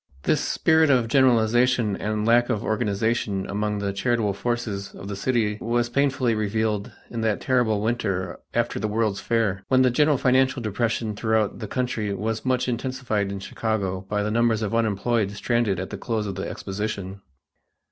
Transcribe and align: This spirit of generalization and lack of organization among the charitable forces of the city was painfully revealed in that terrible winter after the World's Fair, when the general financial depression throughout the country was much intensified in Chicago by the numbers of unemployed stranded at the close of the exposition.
This 0.23 0.41
spirit 0.41 0.89
of 0.89 1.07
generalization 1.07 1.95
and 1.95 2.25
lack 2.25 2.49
of 2.49 2.63
organization 2.63 3.45
among 3.47 3.77
the 3.77 3.93
charitable 3.93 4.33
forces 4.33 4.95
of 4.95 5.07
the 5.07 5.15
city 5.15 5.59
was 5.61 5.89
painfully 5.91 6.33
revealed 6.33 6.91
in 7.11 7.21
that 7.21 7.39
terrible 7.39 7.81
winter 7.81 8.39
after 8.51 8.79
the 8.79 8.87
World's 8.87 9.19
Fair, 9.21 9.63
when 9.67 9.83
the 9.83 9.91
general 9.91 10.17
financial 10.17 10.59
depression 10.59 11.15
throughout 11.15 11.59
the 11.59 11.67
country 11.67 12.11
was 12.15 12.43
much 12.43 12.67
intensified 12.67 13.31
in 13.31 13.39
Chicago 13.39 14.01
by 14.09 14.23
the 14.23 14.31
numbers 14.31 14.63
of 14.63 14.73
unemployed 14.73 15.29
stranded 15.33 15.79
at 15.79 15.91
the 15.91 15.99
close 15.99 16.25
of 16.25 16.33
the 16.33 16.49
exposition. 16.49 17.21